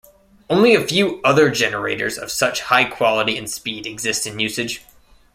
[0.49, 4.81] Only a few other generators of such high quality and speed exist in usage.